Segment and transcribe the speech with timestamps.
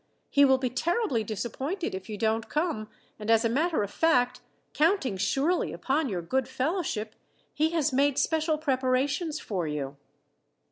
[0.31, 4.41] "He will be terribly disappointed if you don't come, and as a matter of fact,
[4.73, 7.13] counting surely upon your good fellowship,
[7.53, 9.97] he has made special preparations for you."